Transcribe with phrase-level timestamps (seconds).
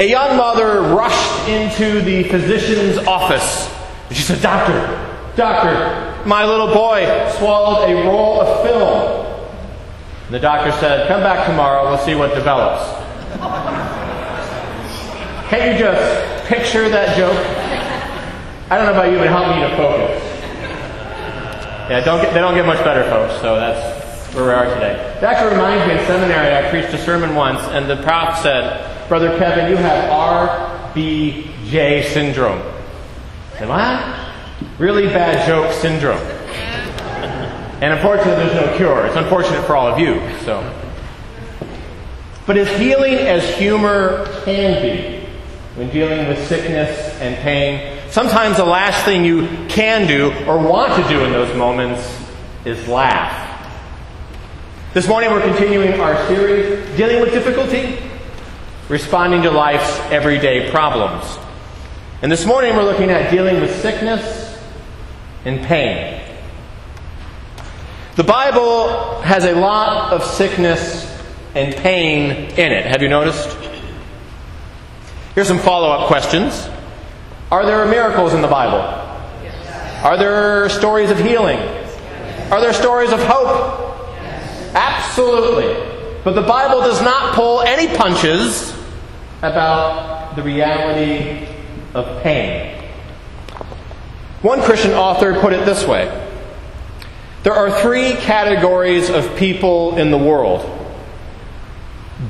[0.00, 3.68] A young mother rushed into the physician's office.
[4.08, 4.72] And she said, Doctor,
[5.36, 7.04] doctor, my little boy
[7.36, 9.26] swallowed a roll of film.
[10.24, 12.82] And the doctor said, Come back tomorrow, we'll see what develops.
[15.50, 17.36] Can't you just picture that joke?
[18.70, 20.22] I don't know about you, but help me to focus.
[21.90, 24.94] Yeah, don't get, they don't get much better, folks, so that's where we are today.
[25.20, 28.89] That actually reminds me in seminary, I preached a sermon once, and the prof said,
[29.10, 32.62] Brother Kevin, you have RBJ syndrome.
[33.58, 34.78] I what?
[34.78, 36.20] Really bad joke syndrome.
[37.82, 39.06] And unfortunately, there's no cure.
[39.06, 40.62] It's unfortunate for all of you, so.
[42.46, 45.26] But as healing as humor can be,
[45.74, 50.94] when dealing with sickness and pain, sometimes the last thing you can do or want
[51.02, 52.16] to do in those moments
[52.64, 53.48] is laugh.
[54.94, 58.09] This morning we're continuing our series, Dealing with Difficulty,
[58.90, 61.38] Responding to Life's Everyday Problems.
[62.22, 64.60] And this morning we're looking at dealing with sickness
[65.44, 66.20] and pain.
[68.16, 71.08] The Bible has a lot of sickness
[71.54, 72.84] and pain in it.
[72.86, 73.56] Have you noticed?
[75.36, 76.68] Here's some follow up questions
[77.52, 78.80] Are there miracles in the Bible?
[80.02, 81.60] Are there stories of healing?
[82.50, 84.10] Are there stories of hope?
[84.74, 85.76] Absolutely.
[86.24, 88.79] But the Bible does not pull any punches
[89.42, 91.46] about the reality
[91.94, 92.82] of pain.
[94.42, 96.08] One Christian author put it this way
[97.42, 100.78] There are three categories of people in the world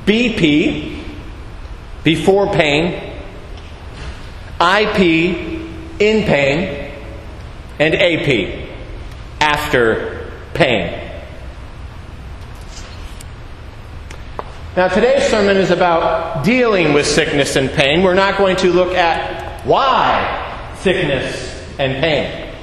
[0.05, 1.03] BP,
[2.03, 3.13] before pain,
[4.59, 4.99] IP,
[5.99, 6.93] in pain,
[7.77, 8.69] and AP,
[9.41, 11.00] after pain.
[14.73, 18.03] Now, today's sermon is about dealing with sickness and pain.
[18.03, 22.53] We're not going to look at why sickness and pain.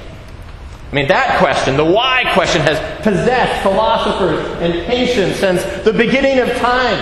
[0.91, 6.39] I mean, that question, the why question, has possessed philosophers and patients since the beginning
[6.39, 6.97] of time.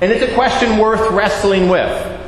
[0.00, 2.20] And it's a question worth wrestling with.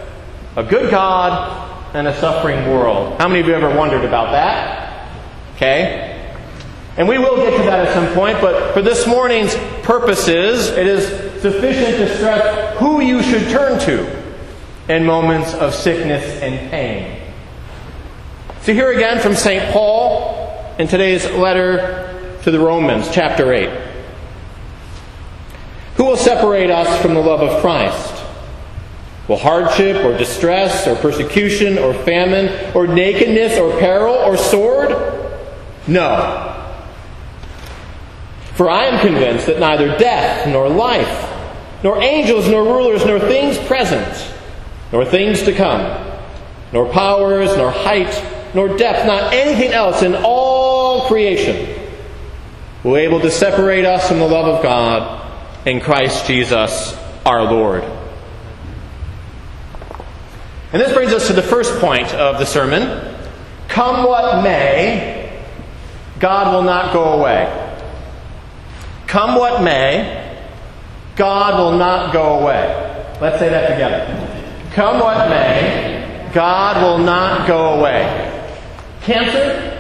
[0.57, 3.19] A good God and a suffering world.
[3.19, 5.09] How many of you ever wondered about that?
[5.57, 6.11] Okay?
[6.97, 10.87] And we will get to that at some point, but for this morning's purposes, it
[10.87, 14.25] is sufficient to stress who you should turn to
[14.89, 17.21] in moments of sickness and pain.
[18.63, 19.71] So, here again from St.
[19.71, 23.69] Paul in today's letter to the Romans, chapter 8.
[25.99, 28.25] Who will separate us from the love of Christ?
[29.29, 34.93] Will hardship or distress or persecution or famine or nakedness or peril or sword?
[35.87, 36.53] No.
[38.55, 41.33] For I am convinced that neither death nor life,
[41.85, 44.35] nor angels nor rulers, nor things present,
[44.91, 46.19] nor things to come,
[46.73, 48.13] nor powers, nor height,
[48.55, 51.83] nor depth, not anything else in all creation
[52.85, 57.83] be able to separate us from the love of God in Christ Jesus our Lord.
[60.73, 63.17] And this brings us to the first point of the sermon.
[63.69, 65.43] Come what may,
[66.21, 67.49] God will not go away.
[69.07, 70.24] Come what may,
[71.17, 73.17] God will not go away.
[73.21, 74.71] Let's say that together.
[74.73, 78.31] Come what may, God will not go away.
[79.03, 79.71] Cancer,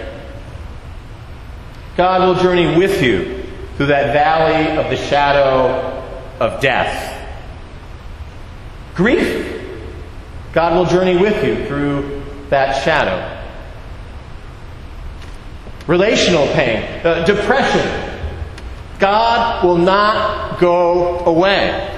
[1.96, 3.42] God will journey with you
[3.76, 6.02] through that valley of the shadow
[6.38, 7.10] of death.
[8.94, 9.62] Grief,
[10.52, 13.32] God will journey with you through that shadow.
[15.88, 18.03] Relational pain, uh, depression,
[18.98, 21.90] God will not go away.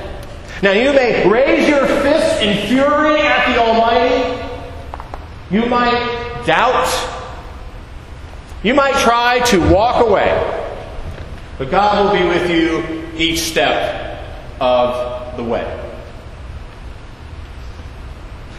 [0.62, 4.42] Now, you may raise your fist in fury at the Almighty.
[5.50, 6.88] You might doubt.
[8.62, 10.64] You might try to walk away.
[11.58, 14.20] But God will be with you each step
[14.60, 15.82] of the way.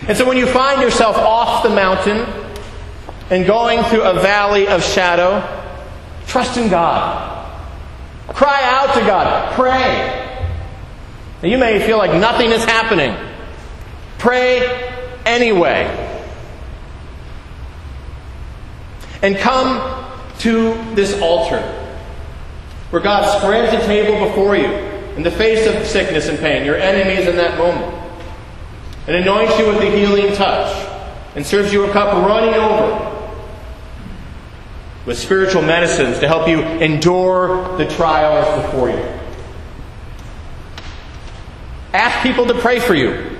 [0.07, 2.25] And so when you find yourself off the mountain
[3.29, 5.43] and going through a valley of shadow,
[6.27, 7.36] trust in God.
[8.27, 9.53] Cry out to God.
[9.53, 10.25] Pray.
[11.41, 13.15] Now you may feel like nothing is happening.
[14.17, 14.93] Pray
[15.25, 15.85] anyway.
[19.21, 20.05] And come
[20.39, 21.61] to this altar
[22.89, 24.71] where God spreads a table before you
[25.15, 27.93] in the face of sickness and pain, your enemies in that moment,
[29.07, 30.71] and anoints you with the healing touch,
[31.35, 33.06] and serves you a cup running over
[35.07, 39.19] with spiritual medicines to help you endure the trials before you.
[41.93, 43.37] Ask people to pray for you.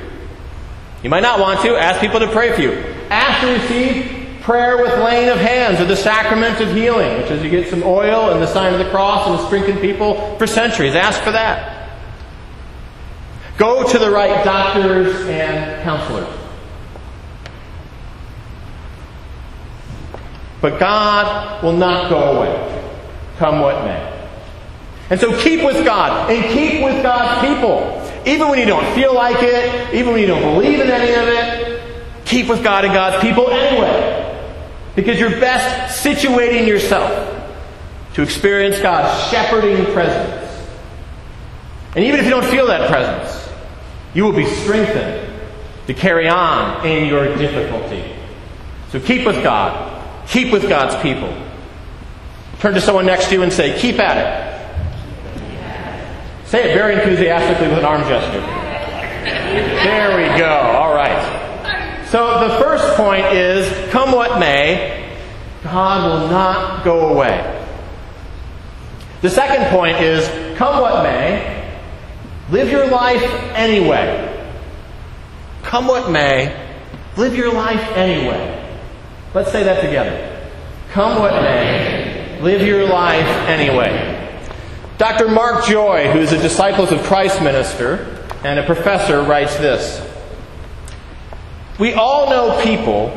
[1.03, 1.75] You might not want to.
[1.75, 2.71] Ask people to pray for you.
[3.09, 7.43] Ask to receive prayer with laying of hands or the sacrament of healing, which is
[7.43, 10.95] you get some oil and the sign of the cross and sprinkling people for centuries.
[10.95, 11.89] Ask for that.
[13.57, 16.37] Go to the right doctors and counselors.
[20.62, 22.94] But God will not go away,
[23.38, 24.07] come what may.
[25.09, 28.04] And so keep with God and keep with God's people.
[28.25, 31.27] Even when you don't feel like it, even when you don't believe in any of
[31.27, 31.81] it,
[32.25, 34.24] keep with God and God's people anyway.
[34.95, 37.36] Because you're best situating yourself
[38.15, 40.44] to experience God's shepherding presence.
[41.95, 43.48] And even if you don't feel that presence,
[44.13, 45.31] you will be strengthened
[45.86, 48.13] to carry on in your difficulty.
[48.89, 49.96] So keep with God.
[50.29, 51.33] Keep with God's people.
[52.59, 54.47] Turn to someone next to you and say, Keep at it.
[56.47, 58.39] Say it very enthusiastically with an arm gesture.
[58.39, 60.47] There we go.
[60.47, 62.06] All right.
[62.09, 65.13] So the first point is come what may,
[65.63, 67.53] God will not go away.
[69.21, 70.25] The second point is
[70.57, 71.77] come what may,
[72.50, 74.24] live your life anyway.
[75.63, 76.65] Come what may,
[77.18, 78.66] live your life anyway.
[79.38, 80.50] Let's say that together.
[80.94, 84.42] Come what may, live your life anyway.
[84.98, 85.28] Dr.
[85.28, 90.04] Mark Joy, who is a Disciples of Christ minister and a professor, writes this
[91.78, 93.10] We all know people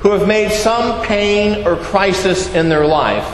[0.00, 3.30] who have made some pain or crisis in their life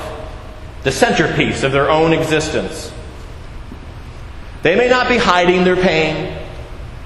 [0.83, 2.93] the centerpiece of their own existence.
[4.65, 6.37] They may not be hiding their pain,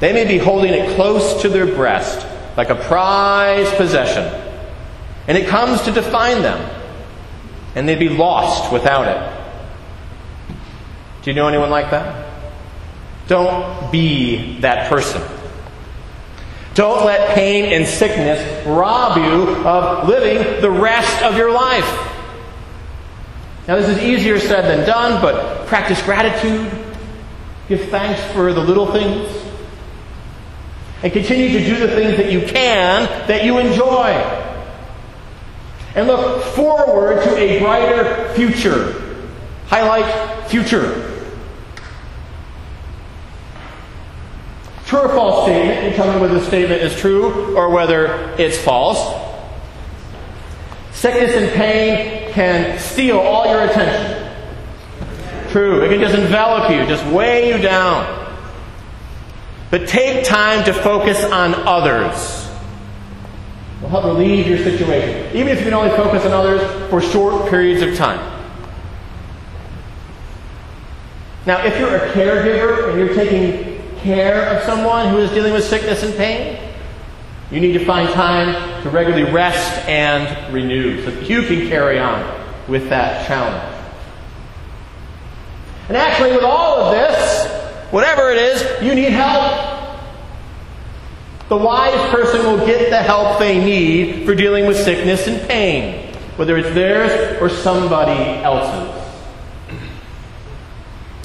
[0.00, 2.26] they may be holding it close to their breast
[2.56, 4.47] like a prized possession,
[5.28, 6.58] and it comes to define them,
[7.76, 9.38] and they'd be lost without it.
[11.22, 12.32] Do you know anyone like that?
[13.28, 15.22] Don't be that person.
[16.72, 21.84] Don't let pain and sickness rob you of living the rest of your life.
[23.66, 26.72] Now, this is easier said than done, but practice gratitude.
[27.68, 29.30] Give thanks for the little things.
[31.02, 34.37] And continue to do the things that you can, that you enjoy.
[35.94, 39.24] And look forward to a brighter future.
[39.66, 41.04] Highlight future.
[44.86, 45.90] True or false statement.
[45.90, 49.26] You tell me whether the statement is true or whether it's false.
[50.92, 54.32] Sickness and pain can steal all your attention.
[55.50, 55.82] True.
[55.82, 58.14] It can just envelop you, just weigh you down.
[59.70, 62.47] But take time to focus on others.
[63.78, 65.36] It'll help relieve your situation.
[65.36, 68.18] Even if you can only focus on others for short periods of time.
[71.46, 75.64] Now, if you're a caregiver and you're taking care of someone who is dealing with
[75.64, 76.58] sickness and pain,
[77.50, 81.98] you need to find time to regularly rest and renew so that you can carry
[81.98, 83.76] on with that challenge.
[85.88, 87.50] And actually, with all of this,
[87.90, 89.57] whatever it is, you need help.
[91.48, 96.14] The wise person will get the help they need for dealing with sickness and pain,
[96.36, 98.98] whether it's theirs or somebody else's.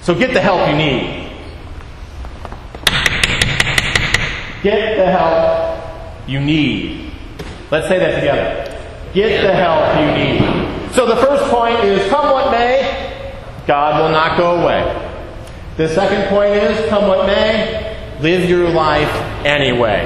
[0.01, 1.29] So get the help you need.
[4.63, 7.11] Get the help you need.
[7.69, 8.79] Let's say that together.
[9.13, 10.93] Get the help you need.
[10.93, 13.27] So the first point is come what may,
[13.67, 15.09] God will not go away.
[15.75, 17.82] The second point is come what may,
[18.21, 19.13] live your life
[19.45, 20.05] anyway.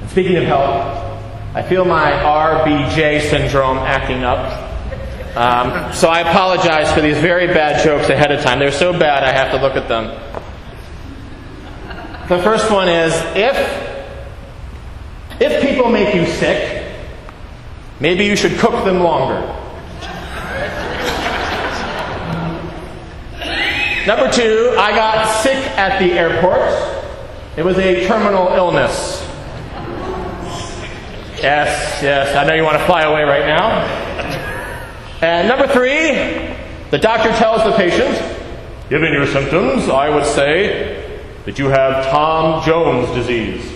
[0.00, 1.08] And speaking of help,
[1.54, 4.66] I feel my RBJ syndrome acting up.
[5.36, 8.58] Um, so I apologize for these very bad jokes ahead of time.
[8.58, 10.06] They're so bad I have to look at them.
[12.28, 13.88] The first one is if
[15.40, 16.92] if people make you sick,
[18.00, 19.57] maybe you should cook them longer.
[24.08, 26.62] Number two, I got sick at the airport.
[27.58, 29.20] It was a terminal illness.
[31.42, 33.82] Yes, yes, I know you want to fly away right now.
[35.20, 36.56] And number three,
[36.90, 38.16] the doctor tells the patient,
[38.88, 43.70] given your symptoms, I would say that you have Tom Jones disease.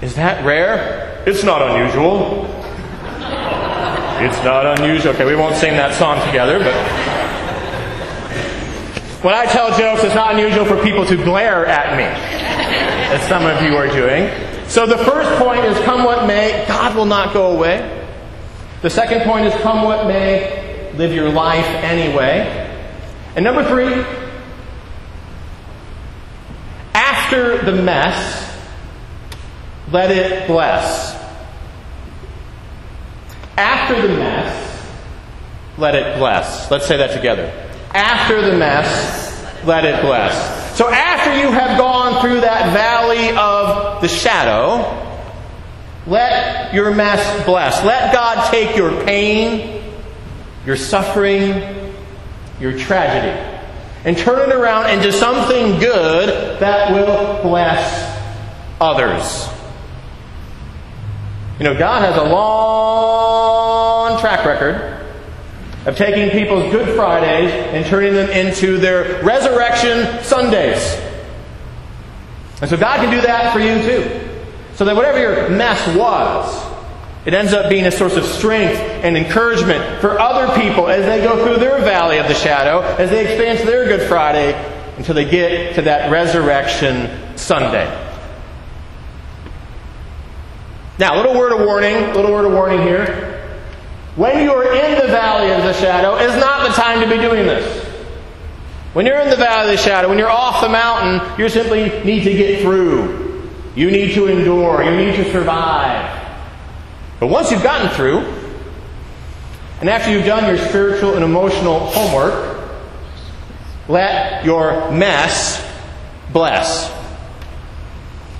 [0.00, 1.20] Is that rare?
[1.26, 2.44] It's not unusual.
[4.22, 5.14] It's not unusual.
[5.14, 7.07] Okay, we won't sing that song together, but.
[9.22, 13.44] When I tell jokes, it's not unusual for people to glare at me, as some
[13.44, 14.30] of you are doing.
[14.68, 18.06] So the first point is come what may, God will not go away.
[18.82, 22.64] The second point is come what may, live your life anyway.
[23.34, 24.04] And number three,
[26.94, 28.56] after the mess,
[29.90, 31.16] let it bless.
[33.56, 34.92] After the mess,
[35.76, 36.70] let it bless.
[36.70, 37.67] Let's say that together.
[37.94, 40.76] After the mess, let it bless.
[40.76, 45.04] So after you have gone through that valley of the shadow,
[46.06, 47.84] let your mess bless.
[47.84, 49.82] Let God take your pain,
[50.64, 51.92] your suffering,
[52.60, 53.36] your tragedy,
[54.04, 58.18] and turn it around into something good that will bless
[58.80, 59.48] others.
[61.58, 64.97] You know, God has a long track record
[65.88, 71.00] of taking people's Good Fridays and turning them into their Resurrection Sundays.
[72.60, 74.28] And so God can do that for you too.
[74.74, 76.66] So that whatever your mess was,
[77.24, 81.24] it ends up being a source of strength and encouragement for other people as they
[81.24, 84.52] go through their valley of the shadow, as they experience their Good Friday
[84.98, 87.86] until they get to that Resurrection Sunday.
[90.98, 93.27] Now, a little word of warning, a little word of warning here.
[94.18, 97.22] When you are in the valley of the shadow is not the time to be
[97.22, 97.86] doing this.
[98.92, 101.84] When you're in the valley of the shadow, when you're off the mountain, you simply
[102.02, 103.48] need to get through.
[103.76, 104.82] You need to endure.
[104.82, 106.36] You need to survive.
[107.20, 108.24] But once you've gotten through,
[109.80, 112.58] and after you've done your spiritual and emotional homework,
[113.86, 115.64] let your mess
[116.32, 116.92] bless.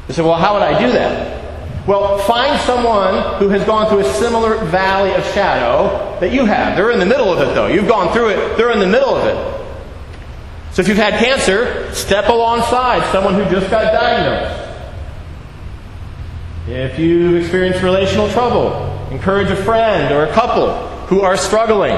[0.08, 1.37] You say, well, how would I do that?
[1.88, 6.76] Well, find someone who has gone through a similar valley of shadow that you have.
[6.76, 7.66] They're in the middle of it, though.
[7.66, 10.74] You've gone through it, they're in the middle of it.
[10.74, 14.68] So if you've had cancer, step alongside someone who just got diagnosed.
[16.66, 20.74] If you experience relational trouble, encourage a friend or a couple
[21.06, 21.96] who are struggling.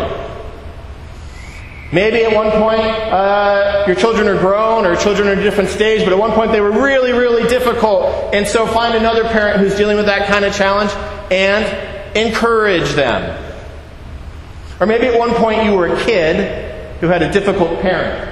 [1.92, 3.49] Maybe at one point uh,
[3.90, 6.52] your children are grown or children are at a different stage, but at one point
[6.52, 8.32] they were really, really difficult.
[8.32, 10.92] And so find another parent who's dealing with that kind of challenge
[11.32, 13.36] and encourage them.
[14.78, 18.28] Or maybe at one point you were a kid who had a difficult parent.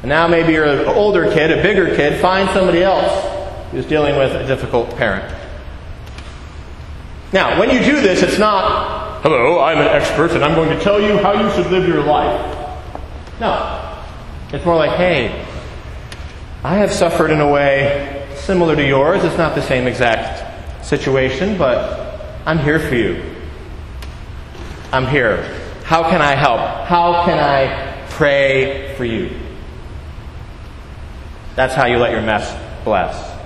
[0.00, 2.18] And now maybe you're an older kid, a bigger kid.
[2.18, 5.30] Find somebody else who's dealing with a difficult parent.
[7.34, 10.82] Now, when you do this, it's not hello, I'm an expert and I'm going to
[10.82, 12.54] tell you how you should live your life.
[13.40, 13.87] No.
[14.50, 15.44] It's more like, hey,
[16.64, 19.22] I have suffered in a way similar to yours.
[19.22, 23.22] It's not the same exact situation, but I'm here for you.
[24.90, 25.42] I'm here.
[25.84, 26.60] How can I help?
[26.86, 29.38] How can I pray for you?
[31.54, 33.38] That's how you let your mess bless.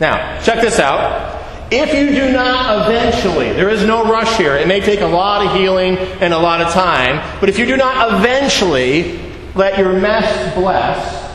[0.00, 1.40] Now, check this out.
[1.70, 4.56] If you do not eventually, there is no rush here.
[4.56, 7.66] It may take a lot of healing and a lot of time, but if you
[7.66, 11.30] do not eventually let your mess bless,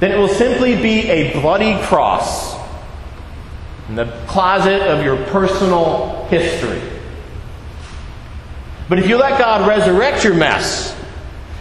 [0.00, 2.56] then it will simply be a bloody cross
[3.88, 6.80] in the closet of your personal history.
[8.88, 10.96] But if you let God resurrect your mess,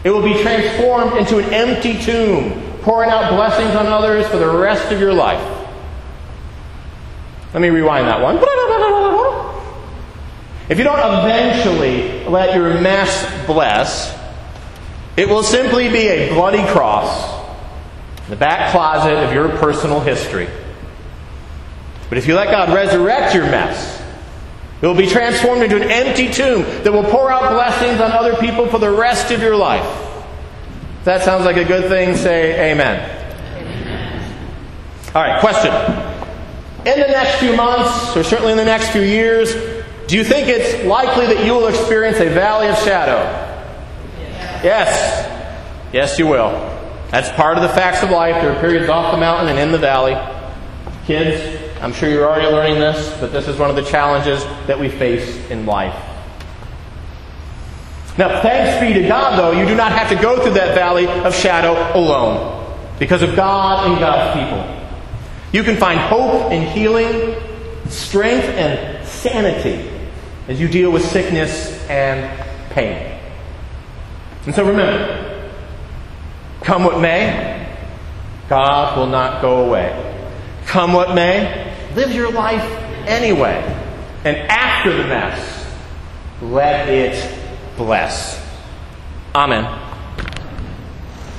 [0.04, 4.48] it will be transformed into an empty tomb, pouring out blessings on others for the
[4.48, 5.44] rest of your life.
[7.54, 8.38] Let me rewind that one.
[10.70, 14.17] If you don't eventually let your mess bless,
[15.18, 17.36] it will simply be a bloody cross
[18.24, 20.48] in the back closet of your personal history.
[22.08, 24.02] But if you let God resurrect your mess,
[24.82, 28.36] it will be transformed into an empty tomb that will pour out blessings on other
[28.36, 29.86] people for the rest of your life.
[31.00, 33.26] If that sounds like a good thing, say amen.
[33.58, 34.36] amen.
[35.16, 36.16] All right, question
[36.88, 39.54] in the next few months, or certainly in the next few years,
[40.08, 43.47] do you think it's likely that you will experience a valley of shadow?
[44.64, 45.34] Yes.
[45.94, 46.52] Yes, you will.
[47.12, 48.42] That's part of the facts of life.
[48.42, 50.18] There are periods off the mountain and in the valley.
[51.06, 54.78] Kids, I'm sure you're already learning this, but this is one of the challenges that
[54.78, 55.96] we face in life.
[58.18, 61.08] Now, thanks be to God, though, you do not have to go through that valley
[61.08, 64.78] of shadow alone because of God and God's people.
[65.54, 67.36] You can find hope and healing,
[67.90, 69.90] strength and sanity
[70.48, 72.28] as you deal with sickness and
[72.72, 73.07] pain.
[74.48, 75.52] And so remember,
[76.62, 77.68] come what may,
[78.48, 80.24] God will not go away.
[80.66, 82.64] Come what may, live your life
[83.06, 83.62] anyway.
[84.24, 85.70] And after the mess,
[86.42, 87.38] let it
[87.76, 88.42] bless.
[89.36, 89.77] Amen.